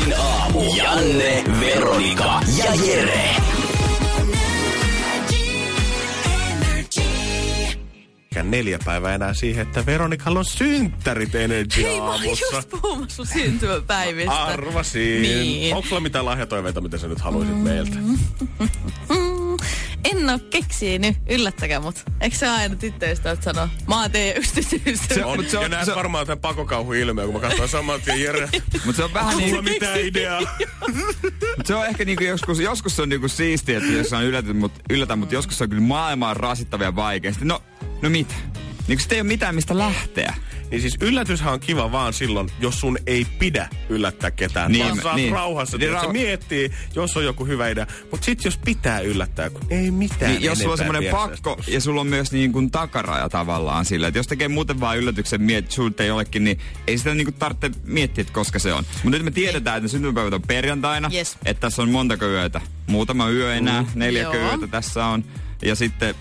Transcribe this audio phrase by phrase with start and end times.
[0.00, 0.74] Energin aamu.
[0.76, 3.30] Janne, Veronika ja Jere.
[8.30, 12.56] Eikä neljä päivää enää siihen, että Veronikalla on synttärit Energy Hei, mä olin aamussa.
[12.56, 14.32] just puhumassa sun syntymäpäivistä.
[14.42, 15.22] Arvasin.
[15.22, 15.74] Niin.
[15.76, 17.62] Onko sulla mitään lahjatoiveita, mitä sä nyt haluaisit Mm.
[17.62, 17.96] meiltä?
[20.20, 22.04] En oo keksinyt, yllättäkää mut.
[22.20, 23.68] Eikö se aina tyttöystävät sano?
[23.88, 25.00] Mä oon teidän yksityisyys.
[25.14, 27.68] Se on, se on- ja näet se on- varmaan tämän pakokauhun ilmeä, kun mä katsoin
[27.68, 28.48] saman tien Jere.
[28.84, 30.40] Mutta se on vähän Onko niin, sulla mitään ideaa?
[31.56, 34.54] mut se on ehkä niinku joskus, joskus se on niinku siistiä, että jos on yllätä,
[34.54, 37.30] mut, yllätä, mutta joskus se on kyllä maailman rasittavia ja vaikea.
[37.32, 37.62] Sitten, no,
[38.02, 38.34] no mitä?
[38.90, 40.34] Niinku sit ei ole mitään mistä lähteä.
[40.70, 44.72] Niin siis yllätyshän on kiva vaan silloin, jos sun ei pidä yllättää ketään.
[44.72, 45.24] Niin, Niin, vaan saat niin.
[45.24, 45.34] niin.
[45.34, 47.86] rauhassa, Niin, niin, rau- rau- miettii, jos on joku hyvä idea.
[48.10, 51.80] Mutta sit jos pitää yllättää, kun ei mitään Niin, jos sulla on semmoinen pakko ja
[51.80, 55.74] sulla on myös niin kuin takaraja tavallaan sillä, että jos tekee muuten vaan yllätyksen miet,
[56.00, 58.84] ei jollekin, niin ei sitä niin kuin tarvitse miettiä, että koska se on.
[59.04, 61.36] Mutta nyt me tiedetään, että ne syntymäpäivät on perjantaina, Yes.
[61.44, 62.60] että tässä on montako yötä.
[62.86, 64.34] Muutama yö enää, neljä Joo.
[64.34, 65.24] yötä tässä on.
[65.62, 66.14] Ja sitten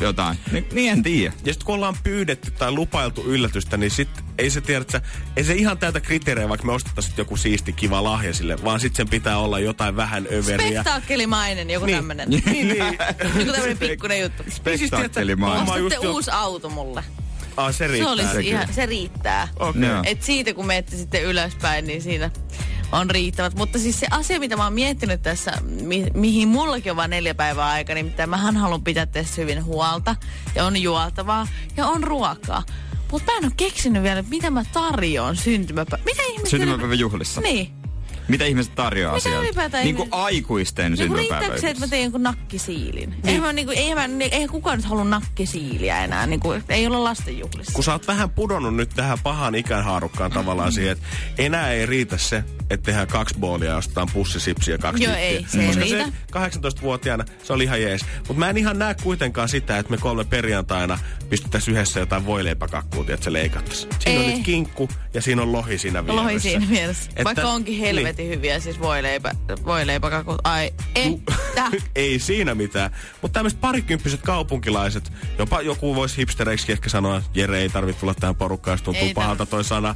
[0.00, 0.38] jotain.
[0.52, 1.34] Ni, niin en tiedä.
[1.44, 5.00] Ja sitten kun ollaan pyydetty tai lupailtu yllätystä, niin sit ei se tiedä, että
[5.36, 8.96] ei se ihan täytä kriteerejä, vaikka me ostettaisiin joku siisti kiva lahja sille, vaan sitten
[8.96, 10.68] sen pitää olla jotain vähän överiä.
[10.82, 11.96] Spektaakkelimainen, joku Niin.
[11.98, 12.28] tämmönen.
[12.30, 12.98] Niin, niin.
[13.38, 14.42] Joku tämmönen pikkunen juttu.
[14.50, 15.66] Spektaakkelimainen.
[15.80, 17.04] Sitten jo- uusi auto mulle.
[17.56, 18.12] Ah, se Se, riittää.
[18.12, 18.50] olisi Sekin.
[18.52, 19.48] ihan, se riittää.
[19.58, 19.82] Okei.
[19.82, 20.02] Joo.
[20.06, 22.30] Et siitä kun menette sitten ylöspäin, niin siinä
[22.98, 23.54] on riittävät.
[23.54, 27.34] Mutta siis se asia, mitä mä oon miettinyt tässä, mi- mihin mullakin on vain neljä
[27.34, 30.16] päivää aika, niin mitä mähän haluan pitää tässä hyvin huolta.
[30.54, 32.62] Ja on juotavaa ja on ruokaa.
[33.12, 36.04] Mutta mä en ole keksinyt vielä, että mitä mä tarjoan syntymäpäivä.
[36.04, 36.50] Mitä ihmiset...
[36.50, 37.40] Syntymäpäivän juhlissa.
[37.40, 37.84] Niin.
[38.28, 39.42] Mitä ihmiset tarjoaa Mitä sieltä?
[39.42, 43.10] ylipäätään Niin kuin aikuisten Niin riittääkö se, että mä teen jonkun nakkisiilin?
[43.10, 43.26] Niin.
[43.26, 46.26] Eihän, mä, niinku, eihän, mä, eihän kukaan nyt halua nakkisiiliä enää.
[46.26, 47.72] Niinku, ei olla lastenjuhlissa.
[47.72, 51.04] kun sä oot vähän pudonnut nyt tähän pahan ikänhaarukkaan tavallaan siihen, että
[51.38, 55.60] enää ei riitä se, että tehdään kaksi boolia ja ostetaan pussisipsiä kaksi Joo, ei, se
[55.60, 56.04] ei Koska riitä.
[56.04, 58.04] se 18-vuotiaana, se oli ihan jees.
[58.18, 60.98] Mutta mä en ihan näe kuitenkaan sitä, että me kolme perjantaina
[61.30, 63.92] pistettäisiin yhdessä jotain voileipäkakkua, että se leikattaisiin.
[63.98, 64.34] Siinä on Ei.
[64.34, 66.22] nyt kinkku ja siinä on lohi siinä vieressä.
[66.22, 67.10] Lohi siinä mielessä.
[67.10, 68.38] Että- Vaikka onkin helvetin niin.
[68.38, 69.32] hyviä, siis voileipä,
[69.64, 70.40] voileipäkakut.
[70.44, 71.32] Ai, että.
[71.94, 72.90] ei siinä mitään.
[73.22, 78.36] Mutta tämmöiset parikymppiset kaupunkilaiset, jopa joku voisi hipstereiksi ehkä sanoa, Jere ei tarvitse tulla tähän
[78.36, 79.94] porukkaan, se tuntuu Ei pahalta toi sana.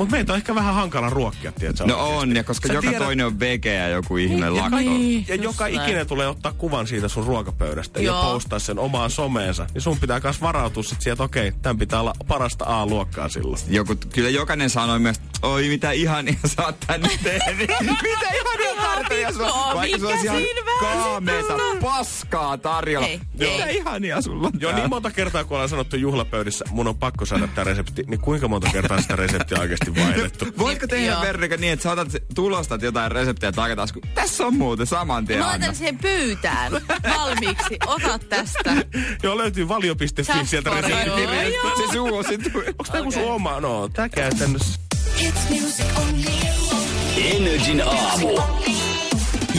[0.00, 1.84] Mutta meitä on ehkä vähän hankala ruokkia, tiedätkö?
[1.86, 2.16] No oikeesti.
[2.22, 4.76] on, ja koska Sä joka tiedät- toinen on vege ja joku ihme lakto.
[4.76, 5.74] Niin, Ja just joka näin.
[5.82, 8.16] ikinen tulee ottaa kuvan siitä sun ruokapöydästä Joo.
[8.16, 9.66] ja postaa sen omaan someensa.
[9.74, 13.62] Niin sun pitää myös varautua sit siihen, että okei, tämän pitää olla parasta A-luokkaa silloin.
[13.68, 17.58] Joku, kyllä jokainen sanoi myös, että oi mitä ihania sä oot tänne tehnyt.
[18.02, 19.76] mitä ihania tarjoja sulla on.
[19.76, 20.42] Vaikka se olisi ihan
[20.80, 23.06] kaameeta paskaa tarjolla.
[23.06, 23.76] Ei, mitä ei.
[23.76, 27.48] ihania sulla on Joo, niin monta kertaa, kun ollaan sanottu juhlapöydissä, mun on pakko saada
[27.48, 30.46] tämä resepti, niin kuinka monta kertaa sitä reseptiä on oikeasti vaihdettu?
[30.64, 31.20] Voitko tehdä Joo.
[31.22, 35.38] Verrika niin, että sä otat, tulostat jotain reseptiä takataan, kun tässä on muuten saman tien
[35.38, 35.58] Mä anna.
[35.58, 36.72] laitan siihen pyytään
[37.18, 37.76] valmiiksi.
[37.86, 38.76] Ota tästä.
[39.22, 41.68] Joo, löytyy valio.fi sieltä Saspari, reseptikirjasta.
[41.68, 41.76] joo.
[41.86, 42.58] Se suosittu.
[42.58, 43.60] Onko tämä joku sun oma?
[43.60, 44.80] No, tää käytännössä.
[47.16, 48.38] Energin aamu.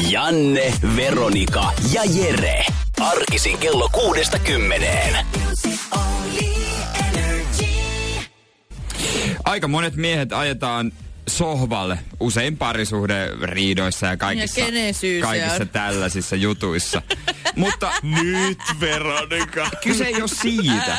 [0.10, 2.66] Janne, Veronika ja Jere.
[3.00, 5.26] Arkisin kello kuudesta kymmeneen.
[9.46, 10.92] Aika monet miehet ajetaan
[11.28, 17.02] sohvalle, usein parisuhde riidoissa ja kaikissa, Ja kaikissa tällaisissa jutuissa.
[17.56, 19.70] Mutta Nyt, Veronika.
[19.84, 20.98] kyse ei ole siitä.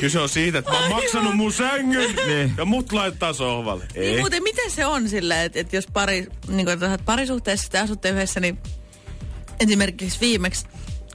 [0.00, 2.54] Kyse on siitä, että mä oon maksanut mun sängyn Niin.
[2.58, 3.84] ja mut laittaa sohvalle.
[3.94, 4.18] Niin Ei.
[4.20, 8.08] muuten, miten se on sillä, että, että jos pari, niin kuin, että parisuhteessa te asutte
[8.10, 8.58] yhdessä, niin
[9.60, 10.66] esimerkiksi viimeksi,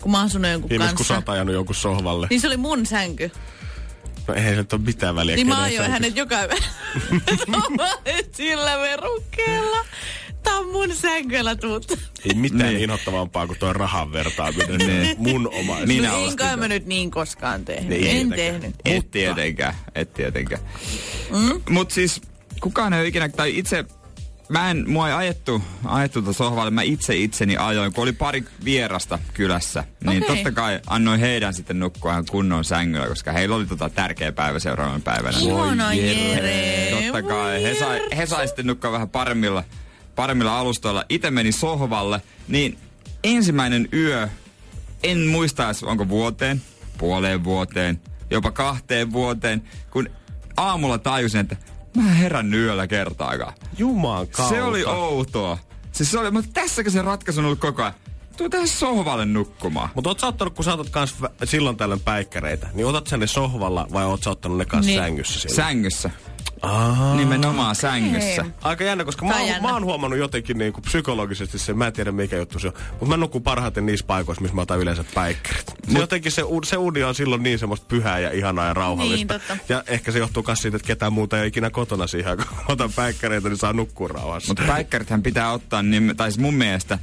[0.02, 2.28] kun mä oon asunut jonkun Viimeis kun sä kanssa, oot ajanut jonkun sohvalle.
[2.30, 3.32] niin se oli mun sänky.
[4.28, 5.36] No ei nyt ole mitään väliä.
[5.36, 6.36] Niin mä ajoin hänet joka
[8.38, 9.78] sillä verukkeella.
[10.44, 11.92] Tää on mun sänkyllä tuut.
[11.92, 12.70] Ei mitään Niin.
[12.74, 12.84] niin.
[12.84, 14.78] inhottavampaa kuin tuo rahan vertaaminen.
[14.78, 15.16] Niin.
[15.18, 15.88] mun omaisuus.
[15.88, 17.90] Minä no, ostin enkä mä nyt niin koskaan tehnyt.
[17.90, 18.74] Niin, en tietenkään.
[18.84, 19.04] tehnyt.
[19.06, 20.62] Et tietenkään, et tietenkään.
[21.30, 21.62] Mm?
[21.70, 22.22] Mut siis
[22.62, 23.86] kukaan ei ole ikinä, tai itse
[24.50, 28.44] mä en, mua ei ajettu, ajettu tuota sohvalle, mä itse itseni ajoin, kun oli pari
[28.66, 29.84] vierasta kylässä.
[30.06, 30.36] Niin Okei.
[30.36, 34.60] totta kai annoin heidän sitten nukkua ihan kunnon sängyllä, koska heillä oli tota tärkeä päivä
[34.60, 35.38] seuraavana päivänä.
[35.40, 36.92] Ihana Jere.
[36.92, 37.64] Totta kai.
[37.64, 39.64] He sai, he sai sitten nukkua vähän paremmilla,
[40.16, 41.06] paremmilla alustoilla.
[41.10, 42.78] Itse meni sohvalle, niin
[43.24, 44.28] ensimmäinen yö,
[45.04, 46.62] en muista onko vuoteen,
[46.98, 49.62] puoleen vuoteen, jopa kahteen vuoteen,
[49.92, 50.10] kun
[50.58, 51.56] aamulla tajusin, että
[51.96, 53.54] mä en herännyt yöllä kertaakaan.
[53.78, 54.56] Juman kautta.
[54.56, 55.58] Se oli outoa.
[55.92, 57.94] Siis se oli, mutta tässäkö se ratkaisu on ollut koko ajan?
[58.38, 59.90] Tuu tähän sohvalle nukkumaan.
[59.96, 63.18] Mutta oot sä ottanut, kun sä otat kans vä- silloin tällöin päikkäreitä, niin otat sä
[63.18, 65.02] ne sohvalla vai oot sä ottanut ne kanssa Niin.
[65.02, 65.56] sängyssä siellä?
[65.56, 66.10] Sängyssä.
[66.62, 67.16] Aa.
[67.16, 68.46] Nimenomaan sängyssä.
[68.62, 69.68] Aika jännä, koska mä, oon- jännä.
[69.68, 72.74] mä oon huomannut jotenkin niin kuin psykologisesti sen, mä en tiedä mikä juttu se on,
[72.92, 75.66] mutta mä nukun parhaiten niissä paikoissa, missä mä otan yleensä päikkärit.
[75.68, 79.34] Se Mut- jotenkin se, se uni on silloin niin semmoista pyhää ja ihanaa ja rauhallista.
[79.34, 79.58] Niin, totta.
[79.74, 82.46] Ja ehkä se johtuu myös siitä, että ketään muuta ei ole ikinä kotona siihen, kun
[82.58, 84.48] mä otan päikkäreitä, niin saa nukkua rauhassa.
[84.48, 87.00] Mutta päikkärithän pitää ottaa, niin, tai siis mun mielestä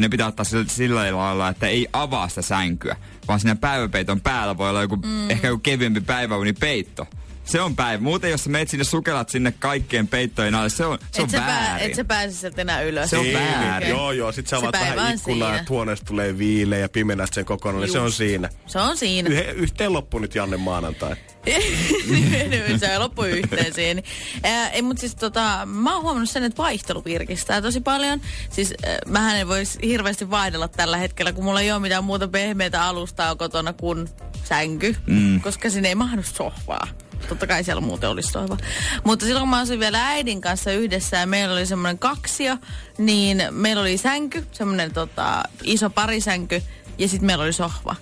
[0.00, 2.96] ne pitää ottaa sillä, sillä lailla, että ei avaa sitä sänkyä,
[3.28, 5.30] vaan siinä päiväpeiton päällä voi olla joku, mm.
[5.30, 7.06] ehkä joku kevyempi päiväunipeitto.
[7.46, 8.02] Se on päivä.
[8.02, 11.32] Muuten jos sä meet sinne sukelat sinne kaikkien peittojen alle, se on, se on et,
[11.32, 11.86] pää, väärin.
[11.90, 13.10] et sä pääse sieltä enää ylös.
[13.10, 13.90] Se on Niin, väärin.
[13.90, 14.32] Joo, joo.
[14.32, 15.60] Sit sä Se avaat vähän on ikkunaa, siinä.
[15.60, 18.48] että huoneesta tulee viileä ja pimenät sen kokonaan, niin se on siinä.
[18.66, 19.28] Se on siinä.
[19.30, 21.16] Yhe, yhteen loppu nyt Janne maanantai.
[22.80, 24.02] Se loppui yhteen siihen.
[24.42, 28.20] Ää, ei, mutta siis tota, mä oon huomannut sen, että vaihtelu virkistää tosi paljon.
[28.50, 32.28] Siis äh, mähän en voisi hirveästi vaihdella tällä hetkellä, kun mulla ei ole mitään muuta
[32.28, 34.08] pehmeitä alustaa kotona kuin
[34.44, 35.40] sänky, mm.
[35.40, 36.88] koska sinne ei mahdu sohvaa.
[37.28, 38.56] Totta kai siellä muuten olisi sohva.
[39.04, 42.56] Mutta silloin kun mä asuin vielä äidin kanssa yhdessä ja meillä oli semmoinen kaksio,
[42.98, 46.62] niin meillä oli sänky, semmoinen tota, iso parisänky
[46.98, 47.96] ja sitten meillä oli sohva.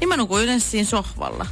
[0.00, 1.46] Niin mä nukuin yleensä siinä sohvalla.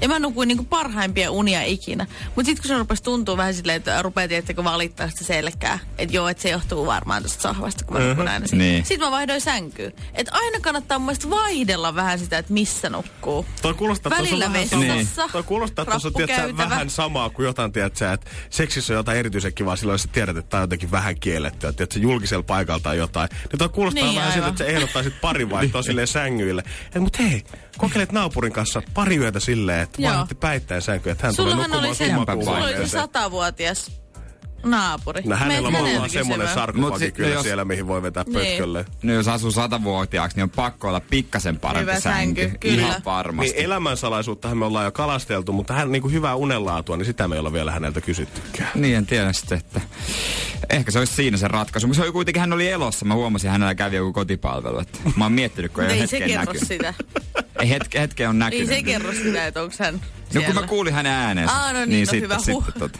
[0.00, 2.06] Ja mä nukuin niinku parhaimpia unia ikinä.
[2.36, 5.78] Mutta sitten kun se rupesi tuntua vähän silleen, että rupeaa tiettäkö valittaa sitä selkää.
[5.98, 8.64] Että joo, että se johtuu varmaan tästä sohvasta, kun mä nukun aina siinä.
[8.64, 8.84] Niin.
[8.84, 9.92] Sitten mä vaihdoin sänkyyn.
[10.14, 13.46] Että aina kannattaa mun mielestä vaihdella vähän sitä, että missä nukkuu.
[13.62, 14.60] Toi kuulostaa, että tuossa on Välillä
[14.92, 18.96] vessassa, Toi kuulostaa, että tuossa on tiedätkö, vähän samaa kuin jotain, tiedätkö, että seksissä on
[18.96, 22.42] jotain erityisen kivaa silloin, jos sä tiedät, että tää on jotenkin vähän kiellettyä, että julkisella
[22.42, 23.28] paikalla tai jotain.
[23.52, 26.62] Niin toi kuulostaa Niin, vähän siltä, että sä ehdottaisit pari vaihtoa silleen sängyille.
[26.94, 27.44] Et, mut hei,
[27.78, 30.08] kokeilet naapurin kanssa pari yötä silleen, että Joo.
[30.10, 32.06] vaihdatte päittäin sänkyä, että hän tulee nukkumaan oli se,
[32.44, 33.98] sulla oli se satavuotias
[34.64, 35.22] naapuri.
[35.24, 38.34] No hänellä on varmaan semmoinen sarkofagi sit- kyllä no jos- siellä, mihin voi vetää Niin.
[38.46, 38.84] pötkölle.
[39.02, 42.42] No jos asuu satavuotiaaksi, niin on pakko olla pikkasen parempi Hyvä sänky.
[42.42, 42.82] sänky, kyllä.
[42.82, 43.52] Ihan varmasti.
[43.52, 47.34] Niin elämänsalaisuuttahan me ollaan jo kalasteltu, mutta hän niin kuin hyvää unenlaatua, niin sitä me
[47.34, 48.70] ei olla vielä häneltä kysyttykään.
[48.74, 49.80] Niin, en tiedä sitten, että
[50.70, 51.86] ehkä se olisi siinä se ratkaisu.
[51.86, 53.04] Mutta se oli kuitenkin, hän oli elossa.
[53.04, 54.78] Mä huomasin, hänellä kävi joku kotipalvelu.
[54.78, 56.68] Että mä oon miettinyt, kun ei, Ei ole se hetken kerro näkynyt.
[56.68, 56.94] sitä.
[57.60, 58.68] Ei hetke, hetke on Ei näkynyt.
[58.68, 60.00] se kerro sitä, että onko hän No
[60.32, 60.60] kun siellä.
[60.60, 61.52] mä kuulin hänen äänensä.
[61.54, 62.64] Aa, no niin, no sitten, hyvä, huh.
[62.66, 62.98] sitten, tota.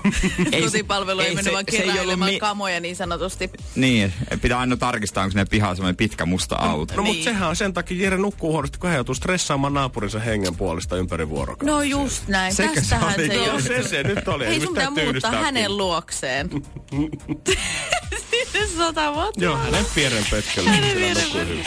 [0.64, 3.50] Kotipalvelu ei, ei mennyt se- vaan se ei keräilemään mi- kamoja niin sanotusti.
[3.74, 4.12] Niin,
[4.42, 6.94] pitää aina tarkistaa, onko sinne pihalla semmoinen pitkä musta auto.
[6.96, 7.14] No Niin.
[7.16, 10.96] mutta sehän on sen takia Jere nukkuu huonosti, kun hän joutuu stressaamaan naapurinsa hengen puolesta
[10.96, 11.72] ympäri vuorokautta.
[11.72, 12.54] No just näin.
[12.54, 13.26] Sekö se Tästähän oli?
[13.28, 14.44] se No, se, se nyt oli.
[14.46, 16.50] Ei sun pitää muuttaa hänen luokseen.
[18.78, 19.44] Sata vuotta.
[19.44, 20.70] Joo, hänen pienen pötkölle.
[20.70, 21.64] Hänen pienen nukkuu hyvin.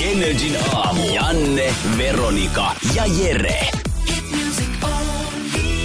[0.00, 1.14] Energin aamu.
[1.14, 3.70] Janne, Veronika ja Jere.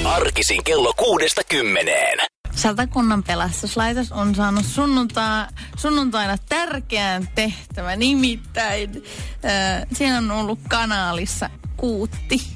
[0.04, 2.20] Arkisin kello kuudesta kymmeneen.
[2.56, 8.00] Satakunnan pelastuslaitos on saanut sunnunta, sunnuntaina tärkeän tehtävän.
[8.00, 9.04] Nimittäin
[9.46, 12.48] äh, siinä on ollut kanaalissa kuutti.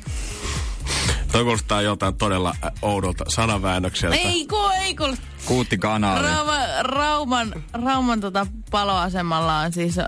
[1.31, 4.15] Toi kuulostaa jotain todella oudolta sanaväännökseltä.
[4.15, 5.13] Ei ko, ei ko.
[5.45, 6.27] Kuutti kanaali.
[6.27, 10.05] Rauma, Rauman, Rauman tota paloasemalla on siis äh,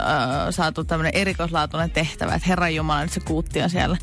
[0.50, 3.98] saatu tämmöinen erikoislaatuinen tehtävä, että Herran Jumala, nyt se kuutti on siellä.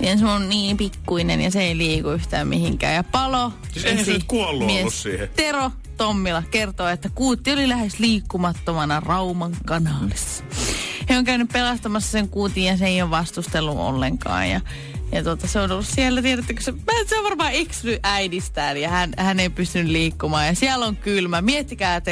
[0.00, 2.94] Ja se on niin pikkuinen ja se ei liiku yhtään mihinkään.
[2.94, 3.52] Ja palo...
[3.72, 5.28] Siis eihän se nyt kuollut mies ollut siihen.
[5.36, 10.44] Tero Tommila kertoo, että kuutti oli lähes liikkumattomana Rauman kanaalissa.
[11.08, 14.50] He on käynyt pelastamassa sen kuutin ja se ei ole vastustellut ollenkaan.
[14.50, 14.60] Ja,
[15.12, 18.88] ja tota, se on ollut siellä, tiedättekö, se, mä- se on varmaan eksynyt äidistään ja
[18.88, 20.46] hän, hän ei pystynyt liikkumaan.
[20.46, 21.42] Ja siellä on kylmä.
[21.42, 22.10] Miettikää, että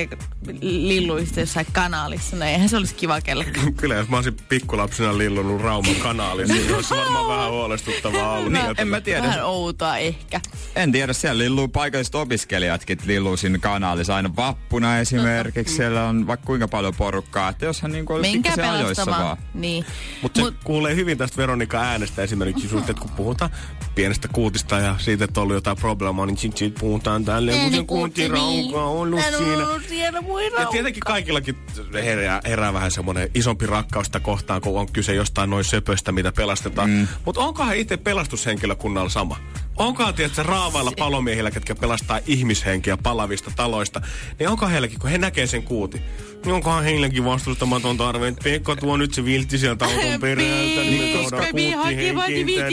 [0.61, 2.37] lilluisitte jossain kanaalissa.
[2.37, 3.75] No eihän se olisi kiva kellekään.
[3.75, 8.53] Kyllä, jos mä olisin pikkulapsena lillunut Rauman kanaalissa, niin olisi varmaan vähän huolestuttavaa ollut.
[8.53, 9.23] Niin, en mä tiedä.
[9.23, 10.41] Vähän outoa ehkä.
[10.77, 15.75] En tiedä, siellä lilluu paikalliset opiskelijatkin lilluu siinä kanaalissa aina vappuna esimerkiksi.
[15.77, 19.37] Siellä on vaikka kuinka paljon porukkaa, että jos hän niin oli Menkää pikkasen ajoissa vaan.
[19.55, 19.85] Niin.
[20.23, 23.51] Mutta se kuulee hyvin tästä Veronika äänestä esimerkiksi, just, että kun puhutaan
[23.95, 27.73] pienestä kuutista ja siitä, että on ollut jotain probleemaa, niin sitten siitä puhutaan tälleen, kun
[27.73, 29.69] se kuutti rauka on ollut on siinä.
[29.69, 30.21] ollut siellä
[30.59, 31.57] Ja tietenkin kaikillakin
[31.95, 36.91] herää, herää vähän semmoinen isompi rakkausta kohtaan, kun on kyse jostain noin söpöstä, mitä pelastetaan.
[36.91, 37.09] Mm.
[37.25, 39.37] Mutta onkohan itse pelastushenkilökunnalla sama?
[39.77, 44.01] Onkohan tiedätkö, raavailla palomiehillä, ketkä pelastaa ihmishenkiä palavista taloista,
[44.39, 46.03] niin onko heilläkin, kun he näkee sen kuuti,
[46.45, 51.15] niin onkohan heilläkin vastustamaton tarve, että Pekka tuo nyt se viltti sieltä auton perältä, niin
[51.15, 51.47] me Koska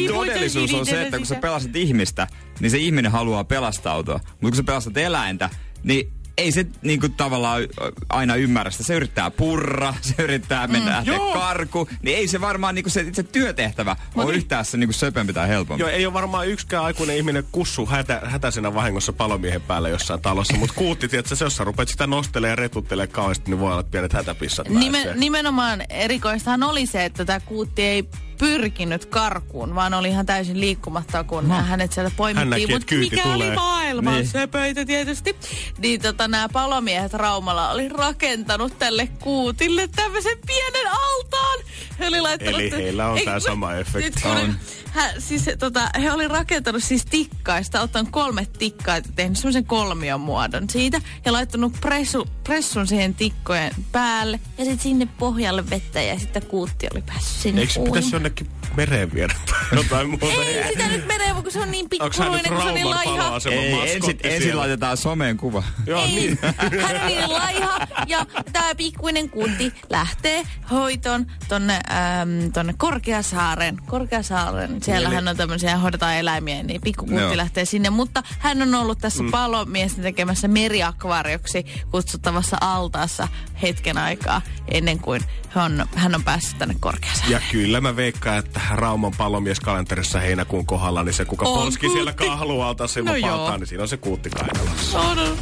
[0.08, 2.28] Todellisuus on se, että kun sä pelastat ihmistä,
[2.60, 4.20] niin se ihminen haluaa pelastautua.
[4.26, 5.50] Mutta kun sä pelastat eläintä,
[5.84, 7.62] niin ei se niinku tavallaan
[8.10, 8.84] aina ymmärrä sitä.
[8.84, 11.90] Se yrittää purra, se yrittää mennä mm, karku.
[12.02, 15.82] Niin ei se varmaan niinku se itse työtehtävä ole yhtään se niinku söpempi tai helpompi.
[15.82, 20.58] Joo, ei ole varmaan yksikään aikuinen ihminen kussu hätä, hätäisenä vahingossa palomiehen päällä jossain talossa,
[20.58, 23.92] mutta kuutti, se jos sä rupeat sitä nostelemaan ja retuttelemaan kauheasti, niin voi olla että
[23.92, 25.16] pienet hätäpissat Nime, pääsee.
[25.16, 28.10] nimenomaan erikoistahan oli se, että tämä kuutti ei
[28.44, 31.56] pyrkinyt karkuun, vaan oli ihan täysin liikkumatta, kun no.
[31.56, 32.50] hänet sieltä Hän poimittiin.
[32.50, 33.36] näki, Mutta mikä tulee.
[33.36, 34.12] oli maailma?
[34.12, 34.20] Niin.
[34.22, 34.32] Niin.
[34.32, 35.36] Söpöitä tietysti.
[35.78, 41.60] Niin tota, nämä palomiehet Raumalla oli rakentanut tälle kuutille tämmöisen pienen altaan.
[42.00, 42.56] He oli laittanut...
[42.60, 44.10] Eli heillä on kun- sama efekti.
[44.10, 44.56] Nyt kun On.
[44.92, 50.22] Hä, siis, tota, he oli rakentanut siis tikkaista, ottanut kolme tikkaa ja tehnyt semmoisen kolmion
[50.22, 56.20] muodon siitä ja laittanut pressu, pressun siihen tikkojen päälle ja sitten sinne pohjalle vettä ja
[56.20, 57.94] sitten kuutti oli päässyt sinne Eikö se uimaan.
[57.94, 58.48] pitäisi jonnekin
[58.78, 60.26] mereen viedä tai jotain muuta?
[60.26, 63.40] Ei sitä nyt menee, kun se on niin hän pikkuruinen, kun se on niin laiha.
[63.52, 65.64] Ei, ensin, ensin laitetaan someen kuva.
[65.88, 66.40] Joo, Ei, niin.
[66.82, 73.78] hän oli niin laiha ja tämä pikkuinen kuutti lähtee hoitoon tonne, äm, tonne Korkeasaaren.
[73.86, 77.38] Korkeasaaren, siellähän on tämmöisiä, hoidetaan eläimiä, niin pikkukuutti Joo.
[77.38, 77.90] lähtee sinne.
[77.90, 79.32] Mutta hän on ollut tässä mm.
[79.32, 83.28] palomiesten tekemässä meriakvaarioksi kutsuttavassa altaassa
[83.62, 87.32] hetken aikaa ennen kuin hän on, hän on päässyt tänne Korkeasaareen.
[87.32, 91.98] Ja kyllä mä veikkaan, että Rauman palomieskalenterissa heinäkuun kohdalla, niin se kuka On polski kuutti.
[91.98, 93.58] siellä kahlualta sen No no joo.
[93.58, 95.00] niin siinä on se kuutti kainalossa.
[95.00, 95.38] On, on.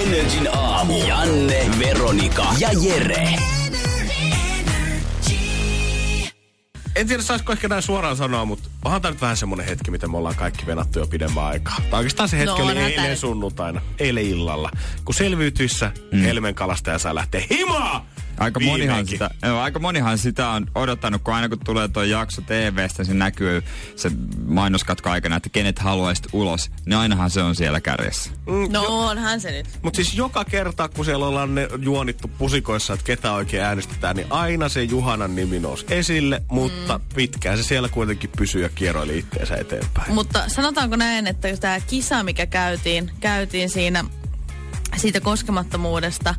[0.00, 1.06] Energin aamu.
[1.06, 3.28] Janne, Veronika ja Jere.
[6.96, 10.08] En tiedä, saisiko ehkä näin suoraan sanoa, mutta onhan tämä nyt vähän semmonen hetki, mitä
[10.08, 11.76] me ollaan kaikki venattu jo pidemmän aikaa.
[11.90, 14.70] Tai oikeastaan se hetki No, oli eilen tää nyt- sunnuntaina, eilen illalla.
[15.04, 16.22] Kun selviytyissä mm.
[16.22, 18.06] Helmen kalastaja saa lähteä himaa!
[18.40, 22.42] Aika monihan, sitä, joo, aika monihan sitä on odottanut, kun aina kun tulee tuo jakso
[22.42, 23.62] TVstä, se näkyy
[23.96, 24.10] se
[24.46, 28.30] mainoskatko aikana, että kenet haluaisit ulos, niin ainahan se on siellä kärjessä.
[28.70, 29.66] No onhan se nyt.
[29.82, 34.26] Mutta siis joka kerta, kun siellä ollaan ne juonittu pusikoissa, että ketä oikein äänestetään, niin
[34.30, 37.04] aina se Juhanan nimi nousi esille, mutta mm.
[37.14, 40.14] pitkään se siellä kuitenkin pysyy ja kieroili itteensä eteenpäin.
[40.14, 44.04] Mutta sanotaanko näin, että tämä kisa, mikä käytiin, käytiin siinä
[44.96, 46.34] siitä koskemattomuudesta,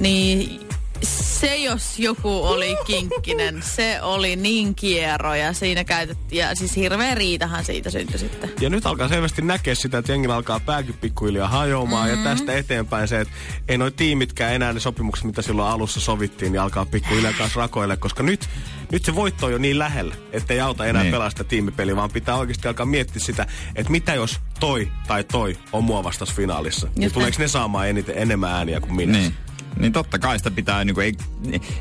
[0.00, 0.60] niin
[1.02, 7.14] se jos joku oli kinkkinen, se oli niin kiero ja siinä käytettiin, ja siis hirveä
[7.14, 8.50] riitahan siitä syntyi sitten.
[8.60, 12.08] Ja nyt alkaa selvästi näkeä sitä, että jengillä alkaa pääkin pikkuhiljaa hajoamaan.
[12.08, 12.24] Mm-hmm.
[12.24, 13.34] Ja tästä eteenpäin se, että
[13.68, 17.96] ei noi tiimitkään enää ne sopimukset, mitä silloin alussa sovittiin, niin alkaa pikkuhiljaa kanssa rakoille.
[17.96, 18.48] Koska nyt,
[18.92, 21.10] nyt se voitto on jo niin lähellä, että ei auta enää Niin.
[21.10, 21.20] niin.
[21.20, 25.84] pelasta tiimipeliä, vaan pitää oikeasti alkaa miettiä sitä, että mitä jos toi tai toi on
[25.84, 26.88] mua vastas finaalissa.
[26.96, 29.18] Niin tuleeko ne saamaan eniten, enemmän ääniä kuin minä?
[29.18, 29.34] Niin.
[29.78, 31.14] Niin totta kai sitä pitää, niin kuin, ei,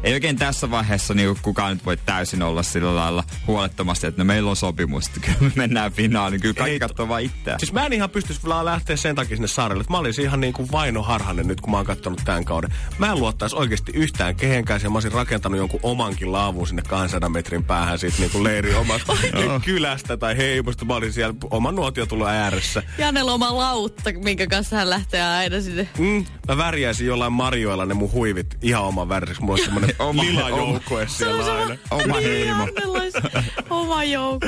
[0.03, 4.25] ei oikein tässä vaiheessa niin kukaan nyt voi täysin olla sillä lailla huolettomasti, että no
[4.25, 6.41] meillä on sopimus, että kyllä me mennään finaaliin.
[6.41, 7.60] Kyllä kaikki katsoo vaan itseään.
[7.60, 9.81] Siis mä en ihan pystyisi vaan lähteä sen takia sinne saarelle.
[9.81, 12.74] että Mä olisin ihan niin kuin Vaino Harhanen nyt, kun mä oon katsonut tämän kauden.
[12.98, 14.81] Mä en luottaisi oikeasti yhtään kehenkään.
[14.83, 18.75] Ja mä olisin rakentanut jonkun omankin laavun sinne 200 metrin päähän siitä niin kuin leiri
[18.75, 19.13] omasta
[19.65, 20.86] kylästä tai heimosta.
[20.86, 22.83] Mä olisin siellä oman nuotio tullut ääressä.
[22.98, 25.89] Janella oma lautta, minkä kanssa hän lähtee aina sinne.
[25.98, 29.41] Mm, mä värjäisin jollain marjoilla ne mun huivit ihan oman väriseksi.
[29.41, 31.77] Mulla olisi semmonen Oma- lila joukkue siellä aina.
[31.91, 32.65] Oma heimo.
[32.65, 33.17] Jannella olisi
[33.69, 34.47] oma joukko.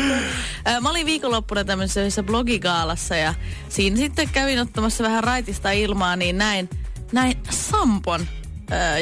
[0.68, 3.34] Ö, Mä olin viikonloppuna tämmöisessä yhdessä blogigaalassa ja
[3.70, 6.70] siinä sitten kävin ottamassa vähän raitista ilmaa, niin näin,
[7.12, 8.28] näin Sampon,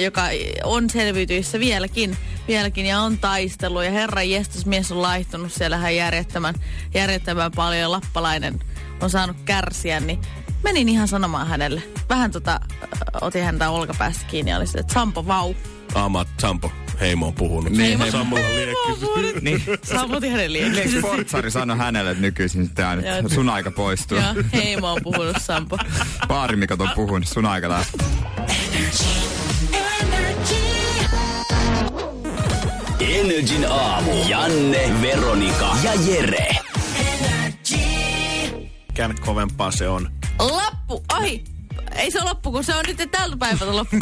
[0.03, 0.21] joka
[0.63, 3.83] on selviytyissä vieläkin, vieläkin ja on taistellut.
[3.83, 6.55] Ja herran jestas mies on laihtunut siellähän järjettömän,
[6.93, 8.59] järjettömän paljon lappalainen
[9.01, 10.19] on saanut kärsiä, niin
[10.63, 11.83] menin ihan sanomaan hänelle.
[12.09, 12.59] Vähän tota,
[13.21, 15.53] otin häntä olkapäästä kiinni ja oli sitten, että Sampo vau.
[15.95, 17.71] Amat Sampo Heimo on puhunut.
[17.73, 19.39] Niin, Heimo- Sampolla liekkisi.
[19.41, 19.63] Niin.
[19.83, 20.99] Sampo otin hänen Eikö liekkensä.
[20.99, 24.17] Sportsari sanoi hänelle, että nykyisin sitten aina, että sun aika poistuu.
[24.17, 25.77] Joo, Heimo on puhunut Sampo.
[26.27, 28.07] Baarimikot on puhunut, sun aika lähtee.
[32.99, 34.11] Energin aamu.
[34.27, 36.47] Janne, Veronika ja Jere.
[38.93, 40.09] Kään kovempaa se on.
[40.39, 41.43] Lappu, ohi!
[41.95, 43.95] Ei se loppu, kun se on nyt tältä päivältä loppu.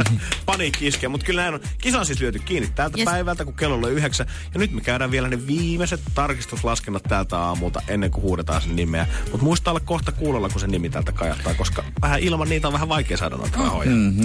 [0.46, 1.60] Paniikki iskee, mutta kyllä näin on.
[1.80, 3.04] Kisa on siis lyöty kiinni tältä Yes.
[3.04, 4.26] päivältä, kun kello oli yhdeksän.
[4.54, 9.06] Ja nyt me käydään vielä ne viimeiset tarkistuslaskennat tältä aamulta ennen kuin huudetaan sen nimeä.
[9.30, 12.72] Mutta muista olla kohta kuulolla, kun se nimi täältä kajattaa, koska vähän ilman niitä on
[12.72, 13.90] vähän vaikea saada noita rahoja.
[13.90, 14.24] Mm, 050501719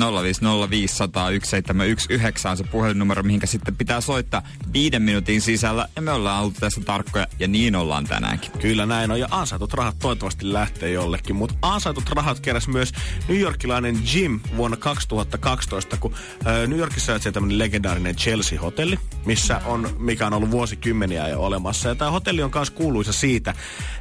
[2.50, 4.42] on se puhelinnumero, mihinkä sitten pitää soittaa
[4.74, 5.88] viiden minuutin sisällä.
[5.96, 8.52] Ja me ollaan oltu tässä tarkkoja, ja niin ollaan tänäänkin.
[8.52, 11.36] Kyllä näin on, ja ansaitut rahat toivottavasti lähtee jollekin.
[11.36, 12.92] Mutta ansaitut rahat keräs myös
[13.28, 16.14] New Yorkilainen Jim vuonna 2012, kun
[16.48, 21.90] äh, New Yorkissa on tämmöinen legendaarinen Chelsea-hotelli, missä on, mikä on ollut vuosikymmeniä jo olemassa.
[21.90, 23.54] Ja tämä hotelli on myös kuuluisa siitä,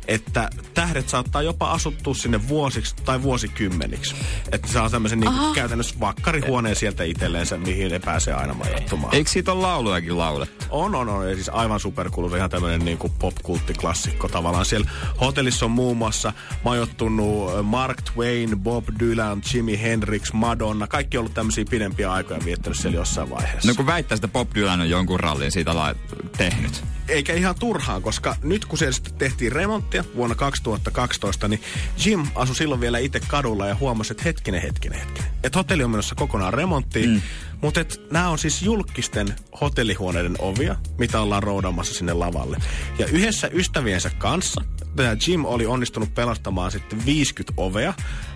[0.08, 4.14] että tähdet saattaa jopa asuttua sinne vuosiksi tai vuosikymmeniksi.
[4.52, 9.14] Että saa tämmöisen niin käytännössä vakkarihuoneen sieltä itselleensä, mihin ne pääsee aina majoittumaan.
[9.14, 10.64] Eikö siitä ole laulujakin laulettu?
[10.70, 11.28] On, on, on.
[11.28, 14.64] Ja siis aivan superkuuluisa, ihan tämmöinen niin kuin pop-kulttiklassikko tavallaan.
[14.64, 16.32] Siellä hotellissa on muun muassa
[16.64, 20.86] majoittunut Mark Twain, Bob Dylan, Jimi Hendrix, Madonna.
[20.86, 23.68] Kaikki on ollut tämmöisiä pidempiä aikoja viettänyt siellä jossain vaiheessa.
[23.68, 25.94] No kun väittää, että Bob Dylan on jonkun rallin siitä la-
[26.36, 26.84] tehnyt.
[27.08, 31.62] Eikä ihan turhaan, koska nyt kun siellä sitten tehtiin remonttia vuonna 2012, niin
[32.04, 35.30] Jim asui silloin vielä itse kadulla ja huomasi, että hetkinen, hetkinen, hetkinen.
[35.44, 37.22] Että hotelli on menossa kokonaan remonttiin, mm.
[37.60, 42.56] mutta nämä on siis julkisten hotellihuoneiden ovia, mitä ollaan roudamassa sinne lavalle.
[42.98, 44.64] Ja yhdessä ystäviensä kanssa
[44.96, 47.94] tämä Jim oli onnistunut pelastamaan sitten 50 ovea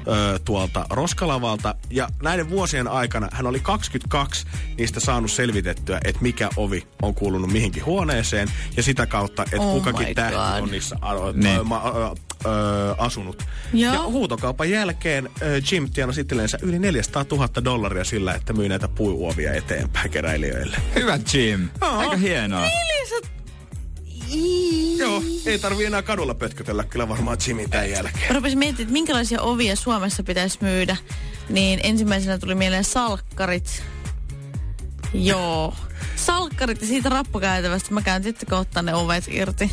[0.09, 1.75] ö, tuolta roskalavalta.
[1.91, 4.47] Ja näiden vuosien aikana hän oli 22
[4.79, 8.49] niistä saanut selvitettyä, että mikä ovi on kuulunut mihinkin huoneeseen.
[8.77, 10.63] Ja sitä kautta, että Oh kukakin tähti God.
[10.63, 10.97] on niissä
[11.35, 11.59] Niin.
[11.59, 12.15] ö, ma, ö,
[12.51, 13.43] ö, asunut.
[13.73, 13.95] Joo.
[13.95, 18.89] Ja huutokaupan jälkeen ö, Jim tienasi itsellensä yli 400 000 dollaria sillä, että myy näitä
[18.89, 20.77] puuuovia eteenpäin keräilijöille.
[20.95, 21.69] Hyvä Jim.
[21.81, 21.99] Joo.
[21.99, 22.67] Aika hienoa.
[24.97, 28.35] Joo, ei tarvi enää kadulla pötkötellä kyllä varmaan Jimin tämän jälkeen.
[28.35, 30.97] Rupesin miettimään, että minkälaisia ovia Suomessa pitäisi myydä.
[31.49, 33.83] Niin ensimmäisenä tuli mieleen salkkarit.
[35.15, 35.75] Joo.
[36.17, 39.71] Salkkarit ja siitä rappukäytävästä mä käyn sitten ottaa ne ovet irti.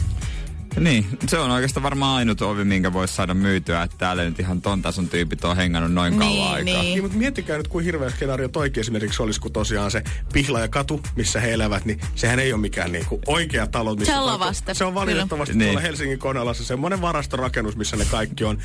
[0.79, 4.61] Niin, se on oikeastaan varmaan ainut ovi, minkä voisi saada myytyä, että täällä nyt ihan
[4.61, 6.63] ton tason tyypit on hengannut noin kauan Niin, aikaa.
[6.63, 6.81] niin.
[6.93, 10.03] Niin, mutta miettikää nyt, kuin hirveä skenaario toikin esimerkiksi olisi, kun tosiaan se
[10.33, 13.95] pihla ja katu, missä he elävät, niin sehän ei ole mikään niinku oikea talo.
[13.95, 15.65] Missä Se on lavaste, Se on valitettavasti kyllä.
[15.65, 15.87] tuolla Niin.
[15.87, 18.57] Helsingin Konalassa semmoinen varastorakennus, missä ne kaikki on.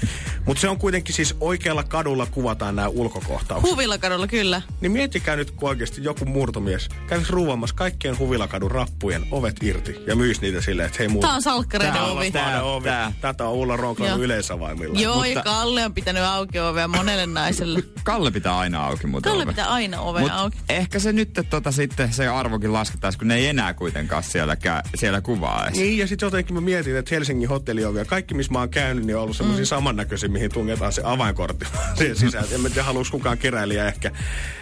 [0.47, 3.71] Mutta se on kuitenkin siis oikealla kadulla kuvataan nämä ulkokohtaukset.
[3.71, 4.63] Huvilakadulla kyllä.
[4.81, 10.17] Niin miettikää nyt, kun oikeasti joku murtomies kävisi ruuvaamassa kaikkien huvilakadun rappujen ovet irti ja
[10.17, 11.23] myisi niitä silleen, että hei muu.
[11.23, 12.31] Tää on salkkareiden Tää on ovi.
[12.31, 12.85] tää ovi.
[12.89, 13.13] Tää.
[13.21, 14.25] Tätä on Ulla Ronkainen Joo.
[14.25, 15.01] yleisavaimilla.
[15.01, 17.83] Joo, Mutta- ja Kalle on pitänyt auki ovea monelle naiselle.
[18.05, 20.59] Kalle pitää aina auki, mutta Kalle pitää aina ovea Mut auki.
[20.69, 24.89] ehkä se nyt tota, sitten se arvokin lasketaan, kun ne ei enää kuitenkaan siellä, kä-
[24.95, 25.79] siellä kuvaa edes.
[25.79, 29.17] Niin, ja sitten jotenkin mä mietin, että Helsingin hotelliovia, kaikki missä mä oon käynyt, niin
[29.17, 29.69] on ollut semmoisia mm.
[29.69, 31.67] samannäköisiä, mihin tungetaan se avainkortti
[31.99, 32.45] siihen sisään.
[32.53, 34.11] En mä tiedä, haluaisi kukaan keräilijä ehkä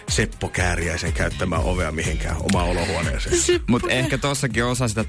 [0.09, 3.61] Seppo Kääriäisen käyttämään ovea mihinkään omaan olohuoneeseen.
[3.67, 5.05] Mutta ehkä tossakin osa sitä,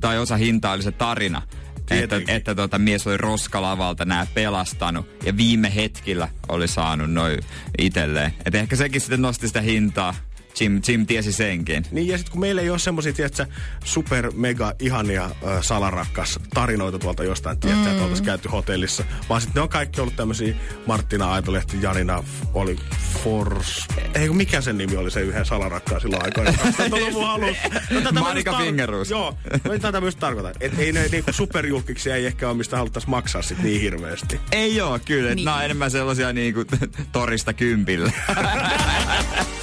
[0.00, 1.42] tai osa hintaa oli se tarina.
[1.82, 2.34] Että, Tietenkin.
[2.34, 7.38] että tota, mies oli roskalavalta nää pelastanut ja viime hetkillä oli saanut noin
[7.78, 8.34] itselleen.
[8.46, 10.14] Et ehkä sekin sitten nosti sitä hintaa.
[10.60, 11.84] Jim, Jim tiesi senkin.
[11.90, 13.46] Niin, ja sitten kun meillä ei ole semmoisia, tiedätkö,
[13.84, 17.90] super mega ihania äh, salarakkas tarinoita tuolta jostain, tiedätkö, mm.
[17.90, 20.54] että oltaisiin käyty hotellissa, vaan sitten ne on kaikki ollut tämmöisiä
[20.86, 22.76] Martina Aitolehti, Janina oli
[23.24, 23.86] Fors...
[24.14, 26.50] Ei kun mikä sen nimi oli se yhden salarakkaan silloin aikoina?
[26.80, 27.68] 2000-luvun alussa.
[28.12, 29.10] No, Marika Fingerus.
[29.10, 30.52] Joo, no, tätä myös tarkoitan.
[30.60, 34.40] Että ei ne niinku superjulkiksi ei ehkä ole, mistä haluttaisiin maksaa sit niin hirveästi.
[34.52, 35.44] Ei oo kyllä, että Niin.
[35.44, 36.64] nämä on enemmän sellaisia niinku
[37.12, 38.12] torista kympillä.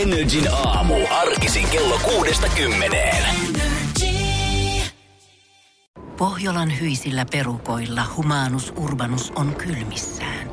[0.00, 0.94] Energin aamu.
[1.10, 3.24] Arkisin kello kuudesta kymmeneen.
[6.16, 10.50] Pohjolan hyisillä perukoilla humanus urbanus on kylmissään.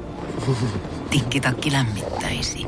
[1.09, 2.65] Tikkitakki lämmittäisi.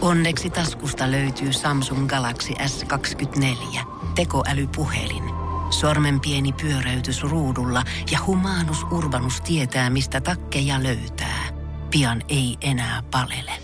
[0.00, 3.80] Onneksi taskusta löytyy Samsung Galaxy S24.
[4.14, 5.24] Tekoälypuhelin.
[5.70, 11.44] Sormen pieni pyöräytys ruudulla ja humanus urbanus tietää, mistä takkeja löytää.
[11.90, 13.63] Pian ei enää palele.